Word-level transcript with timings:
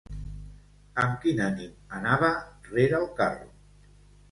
Amb 1.03 1.19
quin 1.25 1.43
ànim 1.49 1.77
anava 1.99 2.33
rere 2.73 3.01
el 3.03 3.09
carro? 3.23 3.49